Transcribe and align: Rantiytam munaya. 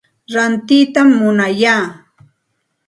Rantiytam 0.33 1.09
munaya. 1.19 1.75